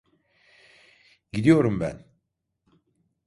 [1.33, 2.05] Gidiyorum ben.